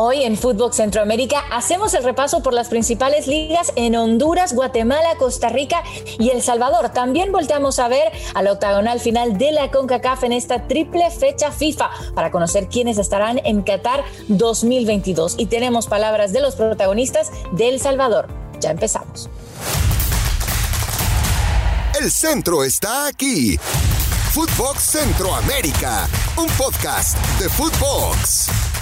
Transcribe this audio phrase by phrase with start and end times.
[0.00, 5.48] Hoy en Fútbol Centroamérica hacemos el repaso por las principales ligas en Honduras, Guatemala, Costa
[5.48, 5.82] Rica
[6.20, 6.90] y El Salvador.
[6.90, 11.50] También volteamos a ver a la octagonal final de la CONCACAF en esta triple fecha
[11.50, 15.34] FIFA para conocer quiénes estarán en Qatar 2022.
[15.36, 18.28] Y tenemos palabras de los protagonistas de El Salvador.
[18.60, 19.28] Ya empezamos.
[22.00, 23.58] El centro está aquí.
[24.32, 28.77] Footbox Centroamérica, un podcast de Footbox.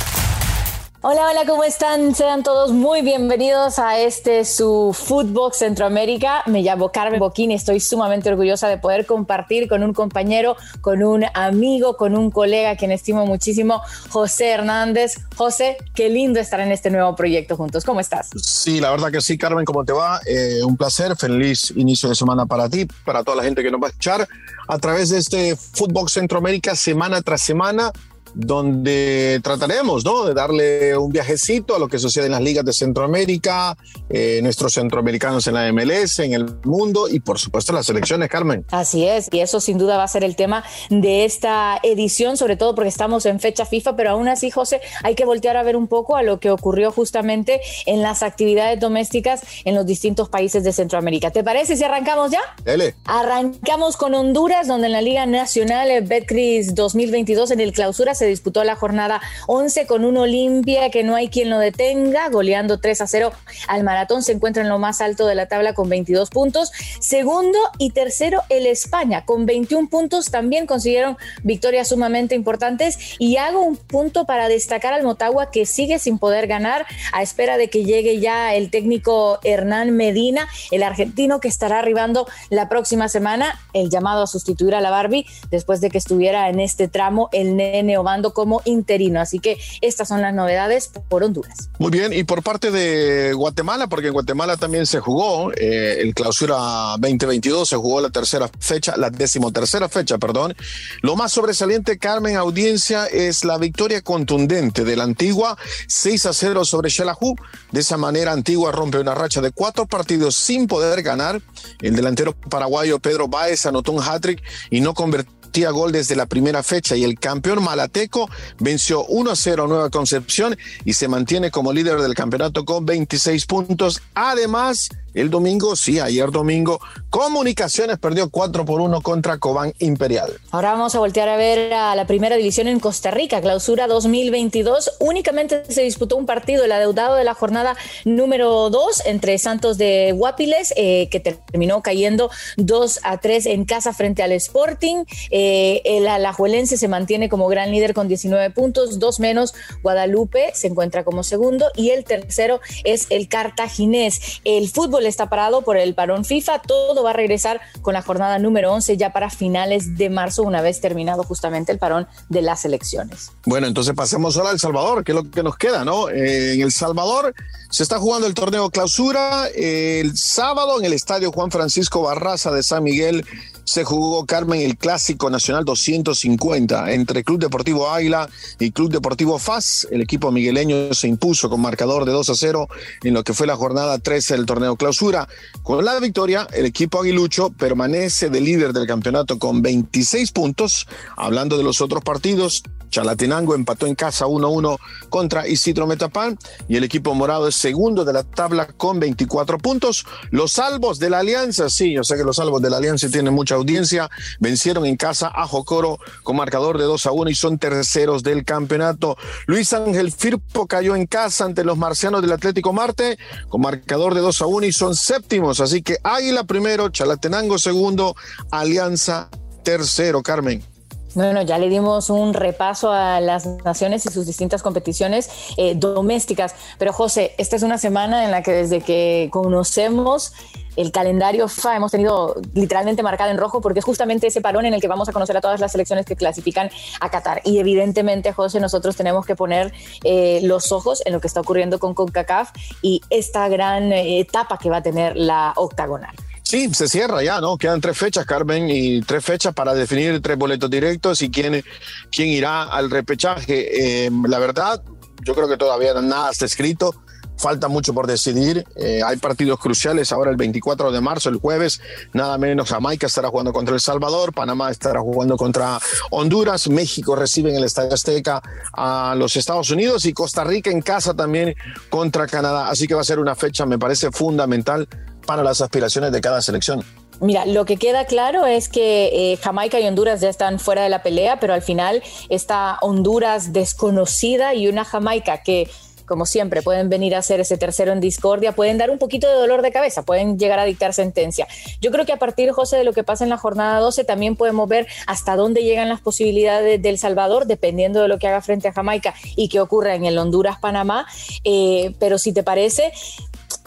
[1.03, 2.15] Hola, hola, ¿cómo están?
[2.15, 6.43] Sean todos muy bienvenidos a este su Footbox Centroamérica.
[6.47, 11.27] Me llamo Carmen Boquín estoy sumamente orgullosa de poder compartir con un compañero, con un
[11.35, 15.19] amigo, con un colega quien estimo muchísimo, José Hernández.
[15.37, 17.85] José, qué lindo estar en este nuevo proyecto juntos.
[17.85, 18.31] ¿Cómo estás?
[18.43, 20.21] Sí, la verdad que sí, Carmen, ¿cómo te va?
[20.25, 23.83] Eh, un placer, feliz inicio de semana para ti, para toda la gente que nos
[23.83, 24.27] va a escuchar
[24.67, 27.93] a través de este Footbox Centroamérica semana tras semana
[28.37, 30.27] donde trataremos ¿no?
[30.27, 33.77] de darle un viajecito a lo que sucede en las ligas de Centroamérica,
[34.11, 38.67] eh, nuestros centroamericanos en la MLS, en el mundo y por supuesto las elecciones, Carmen.
[38.71, 42.57] Así es, y eso sin duda va a ser el tema de esta edición, sobre
[42.57, 45.77] todo porque estamos en fecha FIFA, pero aún así, José, hay que voltear a ver
[45.77, 50.63] un poco a lo que ocurrió justamente en las actividades domésticas en los distintos países
[50.63, 51.31] de Centroamérica.
[51.31, 52.41] ¿Te parece si arrancamos ya?
[52.65, 52.95] Dele.
[53.07, 58.65] Arrancamos con Honduras, donde en la Liga Nacional Betcris 2022 en el clausura se disputó
[58.65, 63.07] la jornada 11 con un Olimpia que no hay quien lo detenga, goleando 3 a
[63.07, 63.33] 0
[63.69, 64.23] al maratón.
[64.23, 66.73] Se encuentra en lo más alto de la tabla con 22 puntos.
[67.01, 70.31] Segundo y tercero, el España con 21 puntos.
[70.31, 73.17] También consiguieron victorias sumamente importantes.
[73.19, 77.57] Y hago un punto para destacar al Motagua que sigue sin poder ganar a espera
[77.57, 83.09] de que llegue ya el técnico Hernán Medina, el argentino que estará arribando la próxima
[83.09, 83.61] semana.
[83.73, 87.57] El llamado a sustituir a la Barbie después de que estuviera en este tramo el
[87.57, 89.21] nene Como interino.
[89.21, 91.71] Así que estas son las novedades por Honduras.
[91.79, 96.15] Muy bien, y por parte de Guatemala, porque en Guatemala también se jugó eh, el
[96.15, 96.57] clausura
[96.99, 100.55] 2022, se jugó la tercera fecha, la decimotercera fecha, perdón.
[101.03, 105.57] Lo más sobresaliente, Carmen, audiencia, es la victoria contundente de la Antigua,
[105.89, 107.37] 6 a 0 sobre Xelajú.
[107.71, 111.41] De esa manera, Antigua rompe una racha de cuatro partidos sin poder ganar.
[111.81, 115.36] El delantero paraguayo Pedro Báez anotó un hat-trick y no convirtió
[115.73, 119.91] gol desde la primera fecha y el campeón malateco venció 1 a 0 a Nueva
[119.91, 124.03] Concepción y se mantiene como líder del campeonato con 26 puntos.
[124.15, 126.79] Además, el domingo, sí, ayer domingo,
[127.17, 130.35] Comunicaciones perdió 4 por 1 contra Cobán Imperial.
[130.51, 134.99] Ahora vamos a voltear a ver a la primera división en Costa Rica, clausura 2022.
[135.01, 137.75] Únicamente se disputó un partido, el adeudado de la jornada
[138.05, 143.95] número 2 entre Santos de Guapiles, eh, que terminó cayendo 2 a 3 en casa
[143.95, 145.05] frente al Sporting.
[145.31, 149.55] Eh, el Alajuelense se mantiene como gran líder con 19 puntos, dos menos.
[149.83, 154.43] Guadalupe se encuentra como segundo y el tercero es el Cartaginés.
[154.45, 156.61] El fútbol está parado por el parón FIFA.
[156.61, 160.63] Todo va a regresar con la jornada número 11 ya para finales de marzo, una
[160.63, 163.33] vez terminado justamente el parón de las elecciones.
[163.45, 166.09] Bueno, entonces pasemos ahora a El Salvador, que es lo que nos queda, ¿no?
[166.09, 167.35] Eh, en El Salvador
[167.71, 169.49] se está jugando el torneo clausura.
[169.55, 173.25] el sábado en el estadio Juan Francisco Barraza de San Miguel
[173.67, 178.29] se jugó Carmen el Clásico Nacional 250 entre Club Deportivo Águila
[178.61, 179.89] y Club Deportivo FAS.
[179.91, 182.69] El equipo migueleño se impuso con marcador de 2 a 0
[183.03, 185.29] en lo que fue la jornada 13 del torneo clausura.
[185.65, 190.87] Con la victoria, el equipo aguilucho permanece de líder del campeonato con 26 puntos.
[191.17, 196.39] Hablando de los otros partidos, Chalatenango empató en casa 1-1 contra Isidro Metapán
[196.69, 200.05] y el equipo morado es segundo de la tabla con 24 puntos.
[200.31, 203.35] Los salvos de la Alianza, sí, yo sé que los salvos de la Alianza tienen
[203.35, 204.11] mucha audiencia,
[204.41, 208.45] vencieron en casa a Jocoro con marcador de 2 a 1 y son terceros del
[208.45, 209.17] campeonato.
[209.47, 213.19] Luis Ángel Firpo cayó en casa ante los marcianos del Atlético Marte
[213.49, 218.15] con marcador de 2 a 1 y son séptimos, así que Águila primero, Chalatenango segundo,
[218.51, 219.29] Alianza
[219.63, 220.76] tercero, Carmen.
[221.17, 226.55] Bueno, ya le dimos un repaso a las naciones y sus distintas competiciones eh, domésticas,
[226.79, 230.35] pero José, esta es una semana en la que desde que conocemos
[230.77, 234.75] el calendario FA hemos tenido literalmente marcado en rojo porque es justamente ese parón en
[234.75, 236.69] el que vamos a conocer a todas las selecciones que clasifican
[237.01, 237.41] a Qatar.
[237.45, 239.73] Y evidentemente, José, nosotros tenemos que poner
[240.05, 242.51] eh, los ojos en lo que está ocurriendo con CONCACAF
[242.83, 246.15] y esta gran eh, etapa que va a tener la octagonal.
[246.49, 247.59] Sí, se cierra ya, ¿no?
[247.59, 251.65] Quedan tres fechas, Carmen, y tres fechas para definir tres boletos directos y quién,
[252.13, 254.05] quién irá al repechaje.
[254.07, 254.81] Eh, la verdad,
[255.25, 256.95] yo creo que todavía nada está escrito.
[257.37, 258.65] falta mucho por decidir.
[258.77, 261.81] Eh, hay partidos cruciales ahora el 24 de marzo, el jueves,
[262.13, 265.81] nada menos Jamaica estará jugando contra El Salvador, Panamá estará jugando contra
[266.13, 268.41] Honduras, México recibe en el Estadio Azteca
[268.73, 271.57] a los Estados Unidos y Costa Rica en casa también
[271.91, 272.71] contra Canadá.
[272.71, 274.89] Así que va a ser una fecha, me parece, fundamental
[275.27, 276.85] para las aspiraciones de cada selección.
[277.21, 280.91] Mira, lo que queda claro es que eh, Jamaica y Honduras ya están fuera de
[280.91, 285.69] la pelea, pero al final está Honduras desconocida y una Jamaica que
[286.07, 289.35] como siempre, pueden venir a hacer ese tercero en discordia, pueden dar un poquito de
[289.35, 291.47] dolor de cabeza, pueden llegar a dictar sentencia.
[291.81, 294.37] Yo creo que a partir, José, de lo que pasa en la jornada 12, también
[294.37, 298.69] podemos ver hasta dónde llegan las posibilidades del Salvador, dependiendo de lo que haga frente
[298.69, 301.07] a Jamaica y qué ocurra en el Honduras-Panamá.
[301.45, 302.93] Eh, pero si te parece,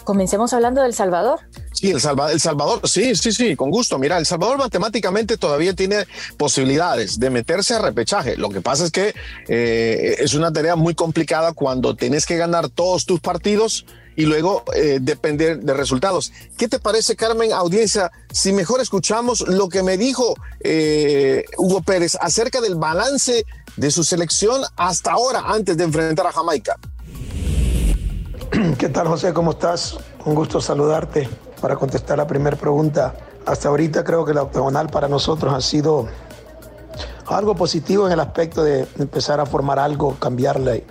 [0.03, 1.39] comencemos hablando del Salvador.
[1.73, 3.97] Sí, el Salvador, el Salvador, sí, sí, sí, con gusto.
[3.97, 6.05] Mira, El Salvador matemáticamente todavía tiene
[6.37, 8.35] posibilidades de meterse a repechaje.
[8.37, 9.13] Lo que pasa es que
[9.47, 13.85] eh, es una tarea muy complicada cuando tenés que ganar todos tus partidos
[14.15, 16.33] y luego eh, depender de resultados.
[16.57, 22.17] ¿Qué te parece, Carmen, audiencia, si mejor escuchamos lo que me dijo eh, Hugo Pérez
[22.19, 23.45] acerca del balance
[23.77, 26.75] de su selección hasta ahora, antes de enfrentar a Jamaica?
[28.79, 29.31] ¿Qué tal, José?
[29.31, 29.97] ¿Cómo estás?
[30.25, 31.29] Un gusto saludarte
[31.61, 33.13] para contestar la primera pregunta.
[33.45, 36.07] Hasta ahorita creo que la octagonal para nosotros ha sido
[37.27, 40.83] algo positivo en el aspecto de empezar a formar algo, cambiarle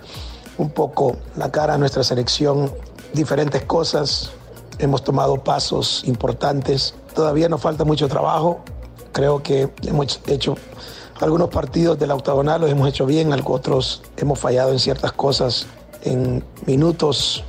[0.57, 2.71] un poco la cara a nuestra selección,
[3.13, 4.31] diferentes cosas.
[4.77, 6.95] Hemos tomado pasos importantes.
[7.13, 8.61] Todavía nos falta mucho trabajo.
[9.11, 10.55] Creo que hemos hecho
[11.19, 15.67] algunos partidos de la octagonal, los hemos hecho bien, otros hemos fallado en ciertas cosas,
[16.03, 17.43] en minutos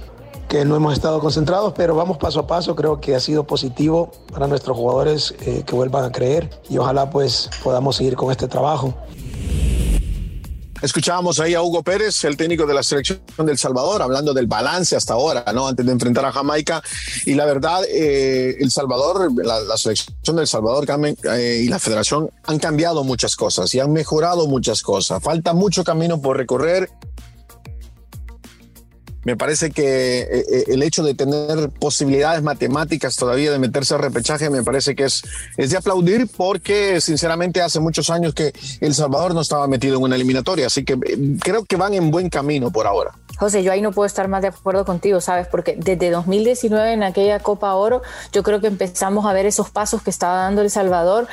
[0.48, 2.74] que no hemos estado concentrados, pero vamos paso a paso.
[2.74, 7.08] Creo que ha sido positivo para nuestros jugadores eh, que vuelvan a creer y ojalá
[7.08, 8.94] pues podamos seguir con este trabajo.
[10.82, 14.96] Escuchábamos ahí a Hugo Pérez, el técnico de la selección del Salvador, hablando del balance
[14.96, 15.68] hasta ahora, ¿no?
[15.68, 16.82] Antes de enfrentar a Jamaica.
[17.26, 20.86] Y la verdad, eh, El Salvador, la, selección del Salvador
[21.34, 25.22] eh, y la federación han cambiado muchas cosas y han mejorado muchas cosas.
[25.22, 26.88] Falta mucho camino por recorrer
[29.24, 33.98] me parece que eh, eh, el hecho de tener posibilidades matemáticas todavía de meterse a
[33.98, 35.22] repechaje me parece que es,
[35.56, 40.02] es de aplaudir porque sinceramente hace muchos años que El Salvador no estaba metido en
[40.02, 43.12] una eliminatoria, así que eh, creo que van en buen camino por ahora.
[43.38, 45.46] José, yo ahí no puedo estar más de acuerdo contigo, ¿sabes?
[45.46, 48.02] Porque desde 2019 en aquella Copa Oro,
[48.32, 51.26] yo creo que empezamos a ver esos pasos que estaba dando El Salvador.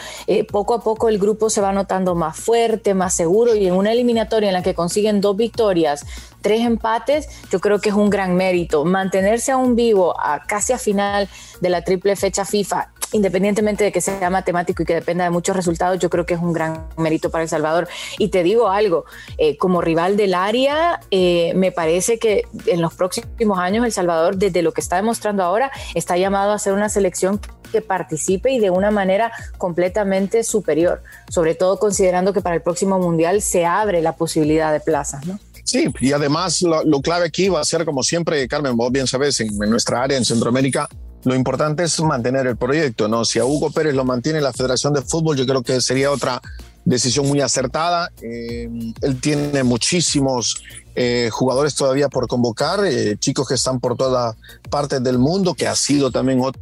[0.50, 3.92] poco a poco el grupo se va notando más fuerte, más seguro y en una
[3.92, 6.06] eliminatoria en la que consiguen dos victorias,
[6.42, 8.86] tres empates, yo creo que es un gran mérito.
[8.86, 11.30] Mantenerse aún vivo a casi a final
[11.62, 15.56] de la triple fecha FIFA, independientemente de que sea matemático y que dependa de muchos
[15.56, 17.88] resultados, yo creo que es un gran mérito para El Salvador.
[18.18, 19.06] Y te digo algo,
[19.38, 24.38] eh, como rival del área, eh, me parece que en los próximos años El Salvador,
[24.38, 27.40] desde lo que está demostrando ahora, está llamado a ser una selección
[27.72, 32.98] que participe y de una manera completamente superior, sobre todo considerando que para el próximo
[32.98, 35.38] mundial se abre la posibilidad de plazas, ¿no?
[35.68, 39.42] Sí, y además lo, clave aquí va a ser, como siempre, Carmen, vos bien sabes,
[39.42, 40.88] en, nuestra área, en Centroamérica,
[41.26, 43.26] lo importante es mantener el proyecto, ¿no?
[43.26, 46.42] Si a Hugo Pérez lo mantiene la Federación de Fútbol, yo creo que sería otra
[46.86, 48.10] decisión muy acertada.
[48.22, 48.70] Eh,
[49.02, 50.64] él tiene muchísimos
[50.96, 54.38] eh, jugadores todavía por convocar, eh, chicos que están por todas
[54.70, 56.62] partes del mundo, que ha sido también otro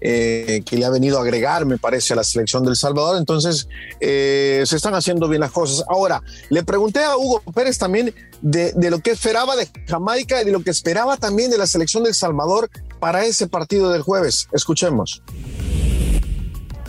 [0.00, 3.16] eh, que le ha venido a agregar, me parece, a la selección del Salvador.
[3.18, 3.68] Entonces,
[4.00, 5.84] eh, se están haciendo bien las cosas.
[5.88, 10.44] Ahora, le pregunté a Hugo Pérez también de, de, lo que esperaba de Jamaica y
[10.44, 14.48] de lo que esperaba también de la selección del Salvador para ese partido del jueves.
[14.52, 15.22] Escuchemos.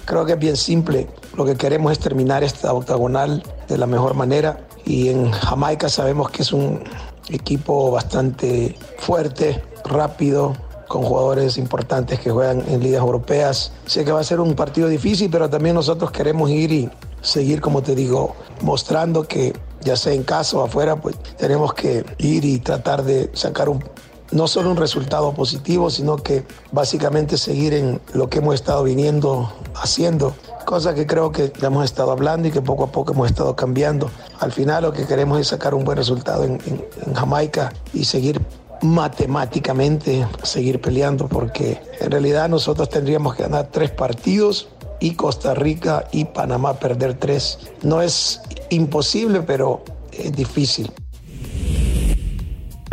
[0.06, 1.08] Creo que es bien simple.
[1.36, 4.68] Lo que queremos es terminar esta octagonal de la mejor manera.
[4.86, 6.84] Y en Jamaica sabemos que es un
[7.30, 10.56] equipo bastante fuerte, rápido,
[10.88, 13.72] con jugadores importantes que juegan en ligas europeas.
[13.86, 16.90] Sé que va a ser un partido difícil, pero también nosotros queremos ir y
[17.22, 22.06] seguir, como te digo, mostrando que ya sea en casa o afuera, pues tenemos que
[22.18, 23.84] ir y tratar de sacar un,
[24.32, 29.52] no solo un resultado positivo, sino que básicamente seguir en lo que hemos estado viniendo
[29.76, 33.30] haciendo, cosa que creo que ya hemos estado hablando y que poco a poco hemos
[33.30, 34.10] estado cambiando.
[34.40, 36.60] Al final lo que queremos es sacar un buen resultado en,
[37.06, 38.42] en Jamaica y seguir
[38.82, 46.08] matemáticamente seguir peleando porque en realidad nosotros tendríamos que ganar tres partidos y Costa Rica
[46.12, 47.60] y Panamá perder tres.
[47.84, 50.92] No es imposible, pero es difícil.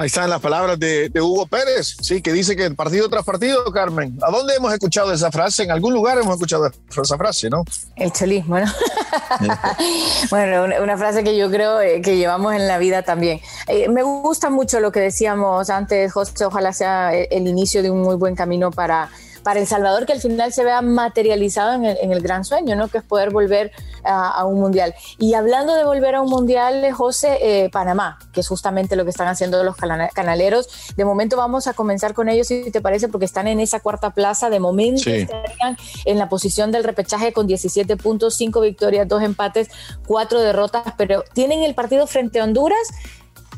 [0.03, 4.19] Ahí están las palabras de, Hugo Pérez, sí, que dice que partido tras partido, Carmen.
[4.21, 5.63] ¿A dónde hemos escuchado esa frase?
[5.63, 7.63] En algún lugar hemos escuchado esa frase, ¿no?
[7.95, 8.67] El cholismo, ¿no?
[10.31, 13.41] bueno, una, frase que yo creo eh, que llevamos en la vida también.
[13.69, 18.03] Eh, me gusta mucho lo que decíamos antes, José, ojalá sea el inicio de un
[18.03, 19.09] muy buen camino para
[19.43, 22.89] para El Salvador que al final se vea materializado en el, gran sueño, ¿no?
[22.89, 23.73] que es poder volver
[24.05, 24.95] a, un mundial.
[25.19, 29.11] Y hablando de volver a un mundial, José, eh, Panamá, que es justamente lo que
[29.11, 30.95] están haciendo los canaleros.
[30.97, 34.11] De momento vamos a comenzar con ellos, si te parece, porque están en esa cuarta
[34.11, 34.51] plaza.
[34.51, 39.69] De momento estarían en la posición del repechaje con 17 puntos, 5 victorias, 2 empates,
[40.07, 42.89] 4 derrotas, pero tienen el partido frente a Honduras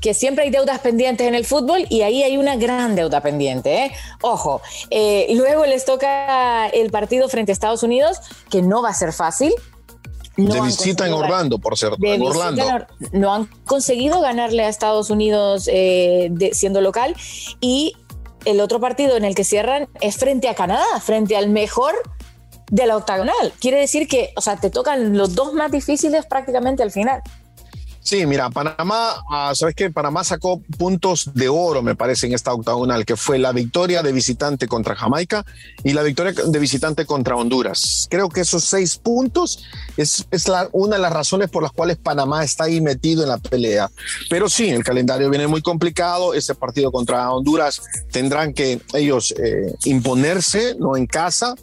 [0.05, 3.87] que siempre hay deudas pendientes en el fútbol y ahí hay una gran deuda pendiente.
[3.87, 3.93] ¿eh?
[4.21, 8.19] Ojo, eh, luego les toca el partido frente a Estados Unidos,
[8.51, 9.55] que no va a ser fácil.
[10.37, 11.97] de visita en Orlando, por cierto.
[12.03, 12.63] En Orlando.
[13.13, 17.17] no han conseguido ganarle a Estados Unidos eh, siendo local.
[17.63, 17.97] Y
[18.45, 21.95] el otro partido en el que cierran es frente a Canadá, frente al mejor
[22.71, 23.55] de la octagonal.
[23.59, 27.23] Quiere decir que, o sea, te tocan los dos más difíciles prácticamente al final.
[28.05, 32.53] Sí, mira, Panamá, ah, sabes que Panamá sacó puntos de oro, me parece, en esta
[32.53, 35.43] octagonal, que fue la victoria de visitante contra Jamaica
[35.83, 38.07] y la victoria de visitante contra Honduras.
[38.11, 39.65] Creo que esos seis puntos
[39.97, 43.39] es, la, una de las razones por las cuales Panamá está ahí metido en la
[43.39, 43.91] pelea.
[44.29, 46.35] Pero sí, el calendario viene muy complicado.
[46.35, 47.81] Ese partido contra Honduras
[48.13, 51.55] tendrán que ellos eh, imponerse, no en casa,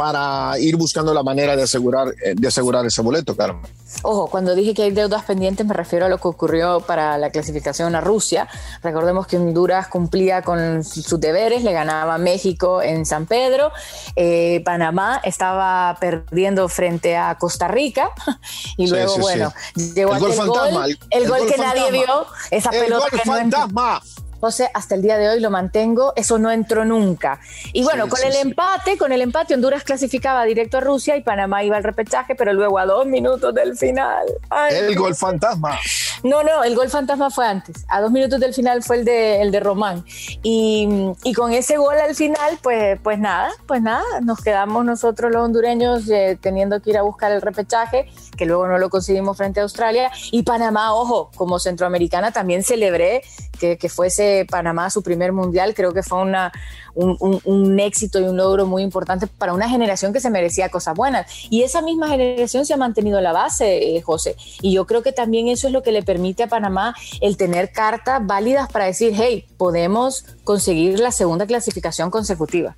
[0.00, 3.70] para ir buscando la manera de asegurar, eh, de asegurar ese boleto, Carmen.
[4.02, 7.28] Ojo, cuando dije que hay deudas pendientes me refiero a lo que ocurrió para la
[7.28, 8.48] clasificación a Rusia.
[8.82, 13.72] Recordemos que Honduras cumplía con sus deberes, le ganaba a México en San Pedro,
[14.16, 18.08] eh, Panamá estaba perdiendo frente a Costa Rica
[18.78, 23.18] y luego, bueno, llegó el gol, fantasma, el, gol, que nadie vio, esa pelota que
[23.18, 24.00] fantasma.
[24.40, 27.40] José, hasta el día de hoy lo mantengo, eso no entró nunca.
[27.72, 31.62] Y bueno, con el empate, con el empate, Honduras clasificaba directo a Rusia y Panamá
[31.62, 34.26] iba al repechaje, pero luego a dos minutos del final.
[34.70, 35.78] el gol fantasma.
[36.22, 37.84] No, no, el gol fantasma fue antes.
[37.88, 40.04] A dos minutos del final fue el de, el de Román.
[40.42, 45.42] Y, con ese gol al final, pues, pues nada, pues nada, nos quedamos nosotros los
[45.42, 49.60] hondureños eh, teniendo que ir a buscar el repechaje, que luego no lo conseguimos frente
[49.60, 50.10] a Australia.
[50.30, 53.22] Y Panamá, ojo, como centroamericana también celebré
[53.60, 56.50] que, fuese Panamá su primer mundial, creo que fue una,
[56.94, 61.30] un, éxito y un logro muy importante para una generación que se merecía cosas buenas.
[61.50, 64.36] Y esa misma generación se ha mantenido en la base, eh, José.
[64.62, 67.72] Y yo creo que también eso es lo que le permite a Panamá el tener
[67.72, 72.76] cartas válidas para decir, hey, podemos conseguir la segunda clasificación consecutiva.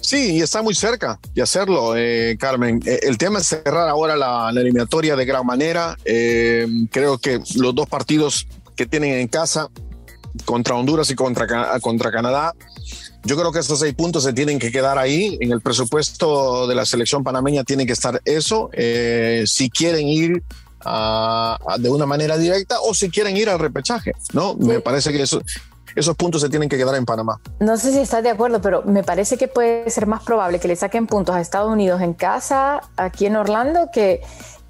[0.00, 2.80] Sí, y está muy cerca de hacerlo, eh, Carmen.
[2.84, 5.96] Eh, el tema es cerrar ahora la, eliminatoria de gran manera.
[6.04, 9.70] creo que los dos partidos que tienen en casa
[10.44, 12.54] contra Honduras y contra, contra Canadá.
[13.24, 15.38] Yo creo que esos seis puntos se tienen que quedar ahí.
[15.40, 18.70] En el presupuesto de la selección panameña tiene que estar eso.
[18.72, 20.42] Eh, si quieren ir
[21.78, 24.54] de una manera directa o si quieren ir al repechaje, ¿no?
[24.54, 25.40] Me parece que eso,
[25.96, 27.40] esos puntos se tienen que quedar en Panamá.
[27.60, 30.68] No sé si estás de acuerdo, pero me parece que puede ser más probable que
[30.68, 34.20] le saquen puntos a Estados Unidos en casa, aquí en Orlando, que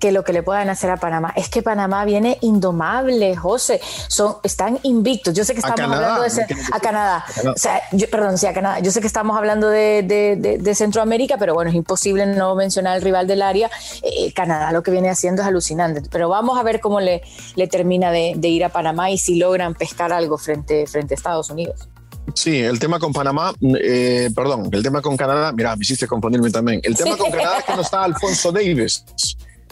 [0.04, 1.32] que lo que le puedan hacer a Panamá.
[1.34, 3.80] Es que Panamá viene indomable, José.
[4.08, 5.32] Son, están invictos.
[5.32, 7.24] Yo sé que estamos hablando de a Canadá.
[7.42, 7.80] O sea,
[8.10, 8.80] perdón, sí, a Canadá.
[8.80, 13.26] Yo sé que estamos hablando de, Centroamérica, pero bueno, es imposible no mencionar al rival
[13.26, 13.70] del área.
[14.02, 16.02] Eh, Canadá lo que viene haciendo es alucinante.
[16.10, 17.22] Pero vamos a ver cómo le,
[17.56, 21.48] le termina de, ir a Panamá y si logran pescar algo frente, frente a Estados
[21.48, 21.88] Unidos.
[22.34, 26.50] Sí, el tema con Panamá, eh, perdón, el tema con Canadá, mira, me hiciste confundirme
[26.50, 26.80] también.
[26.82, 29.02] El tema con Canadá es que no está Alfonso Davis.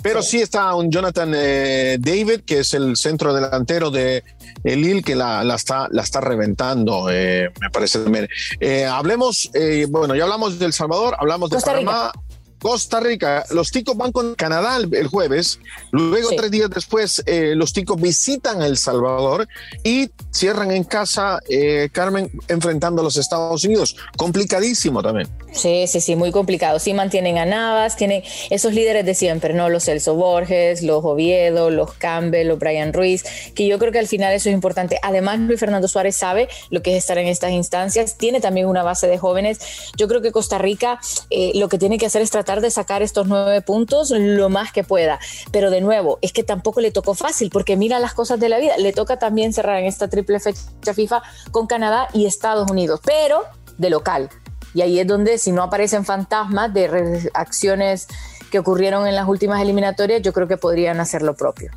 [0.03, 4.23] Pero sí, está un Jonathan eh, David, que es el centro delantero de
[4.65, 8.29] el Lille, que la, está, la está reventando, eh, me parece también.
[8.61, 9.51] Eh, hablemos,
[9.89, 12.13] bueno, ya hablamos del Salvador, hablamos de Panamá.
[12.63, 15.59] Costa Rica, los ticos van con Canadá el, jueves,
[15.91, 19.49] luego tres días después eh, los ticos visitan El Salvador
[19.83, 23.97] y cierran en casa, eh, Carmen, enfrentando a los Estados Unidos.
[24.17, 25.29] Complicadísimo también.
[25.51, 26.79] Sí, sí, sí, muy complicado.
[26.79, 29.69] Sí mantienen a Navas, tienen esos líderes de siempre, ¿no?
[29.69, 33.25] Los Celso Borges, los Oviedo, los Campbell, los Brian Ruiz,
[33.57, 35.01] que yo creo que al final eso es importante.
[35.03, 38.85] Además, Luis Fernando Suárez sabe lo que es estar en estas instancias, tiene también una
[38.85, 39.59] base de jóvenes.
[39.97, 41.01] Yo creo que Costa Rica
[41.31, 44.73] eh, lo que tiene que hacer es tratar de sacar estos nueve puntos lo más
[44.73, 45.19] que pueda.
[45.51, 48.59] Pero de nuevo, es que tampoco le tocó fácil, porque mira las cosas de la
[48.59, 48.77] vida.
[48.77, 53.43] Le toca también cerrar en esta triple fecha FIFA con Canadá y Estados Unidos, pero
[53.79, 54.29] de local.
[54.75, 58.07] Y ahí es donde, si no aparecen fantasmas de acciones
[58.51, 61.71] que ocurrieron en las últimas eliminatorias, yo creo que podrían hacer lo propio.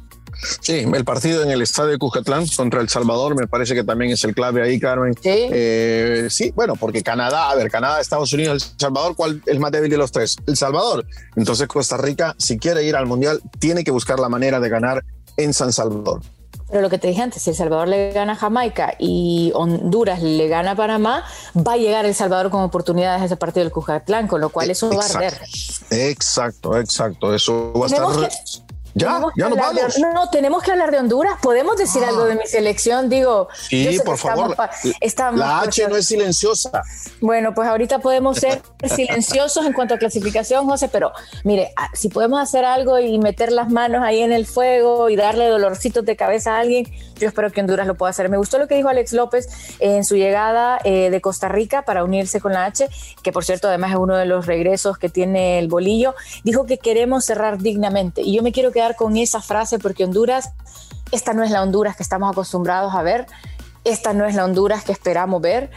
[0.61, 4.11] Sí, el partido en el estadio de Cujatlán contra El Salvador me parece que también
[4.11, 5.13] es el clave ahí, Carmen.
[5.15, 5.29] Sí.
[5.51, 9.71] Eh, sí, bueno, porque Canadá, a ver, Canadá, Estados Unidos, El Salvador, ¿cuál es más
[9.71, 10.35] débil de los tres?
[10.47, 11.05] El Salvador.
[11.35, 15.03] Entonces Costa Rica, si quiere ir al Mundial, tiene que buscar la manera de ganar
[15.37, 16.21] en San Salvador.
[16.67, 20.21] Pero lo que te dije antes, si El Salvador le gana a Jamaica y Honduras
[20.23, 21.23] le gana a Panamá,
[21.55, 24.71] va a llegar El Salvador con oportunidades a ese partido del Cujatlán, con lo cual
[24.71, 25.39] eso va a arder.
[25.91, 27.35] Exacto, exacto.
[27.35, 28.29] Eso va a estar.
[28.97, 29.99] Ya, ya nos vamos.
[29.99, 31.33] no, tenemos que hablar de Honduras.
[31.41, 33.09] Podemos decir algo de mi selección.
[33.09, 34.55] Digo, sí, por favor.
[35.35, 36.81] la H no es silenciosa.
[37.19, 41.11] Bueno, pues ahorita podemos ser silenciosos en cuanto a clasificación, José, pero
[41.43, 45.17] mire, ah, si podemos hacer algo y meter las manos ahí en el fuego y
[45.17, 48.29] darle dolorcitos de cabeza a alguien, yo espero que Honduras lo pueda hacer.
[48.29, 49.49] Me gustó lo que dijo Alex López
[49.79, 52.87] en su llegada eh, de Costa Rica para unirse con la H,
[53.21, 56.15] que por cierto además es uno de los regresos que tiene el bolillo.
[56.45, 60.51] Dijo que queremos cerrar dignamente y yo me quiero quedar con esa frase porque Honduras,
[61.11, 63.25] esta no es la Honduras que estamos acostumbrados a ver,
[63.83, 65.71] esta no es la Honduras que esperamos ver,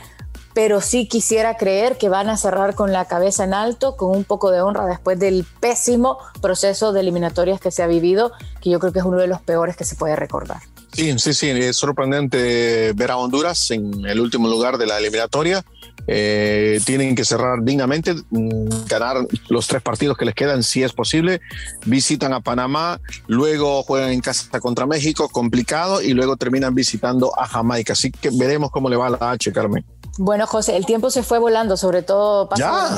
[0.53, 4.25] pero sí quisiera creer que van a cerrar con la cabeza en alto, con un
[4.25, 8.81] poco de honra después del pésimo proceso de eliminatorias que se ha vivido, que yo
[8.81, 10.61] creo que es uno de los peores que se puede recordar.
[10.93, 15.65] Sí, sí, sí, es sorprendente ver a Honduras en el último lugar de la eliminatoria.
[16.11, 20.93] Eh, tienen que cerrar dignamente, mm, ganar los tres partidos que les quedan si es
[20.93, 21.43] posible.
[21.85, 27.47] Visitan a Panamá, luego juegan en casa contra México, complicado, y luego terminan visitando a
[27.47, 27.93] Jamaica.
[27.93, 29.85] Así que veremos cómo le va a la H, Carmen.
[30.21, 32.49] Bueno, José, el tiempo se fue volando, sobre todo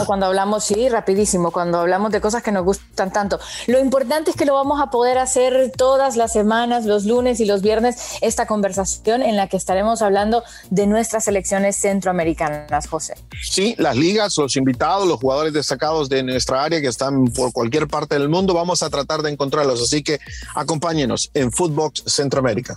[0.06, 3.38] cuando hablamos, sí, rapidísimo, cuando hablamos de cosas que nos gustan tanto.
[3.66, 7.44] Lo importante es que lo vamos a poder hacer todas las semanas, los lunes y
[7.44, 13.14] los viernes, esta conversación en la que estaremos hablando de nuestras selecciones centroamericanas, José.
[13.42, 17.86] Sí, las ligas, los invitados, los jugadores destacados de nuestra área que están por cualquier
[17.86, 19.82] parte del mundo, vamos a tratar de encontrarlos.
[19.82, 20.20] Así que
[20.54, 22.76] acompáñenos en Footbox Centroamérica.